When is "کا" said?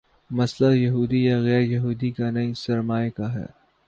2.11-2.31, 3.09-3.33